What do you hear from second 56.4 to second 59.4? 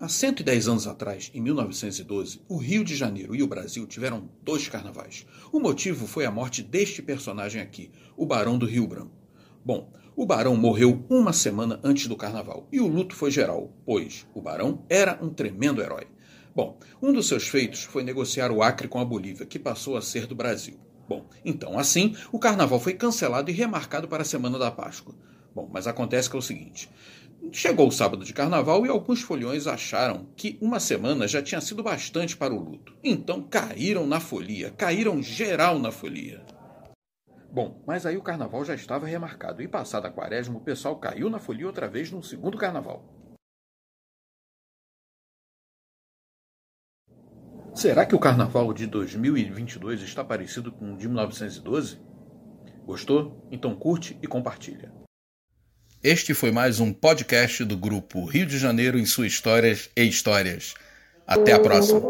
mais um podcast do grupo Rio de Janeiro em suas